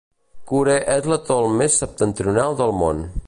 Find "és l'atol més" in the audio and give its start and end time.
0.93-1.77